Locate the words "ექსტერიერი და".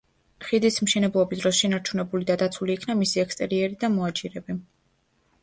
3.27-3.93